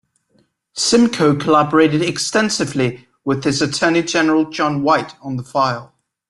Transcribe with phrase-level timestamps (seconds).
[0.73, 5.93] Simcoe collaborated extensively with his Attorney-General John White on the file.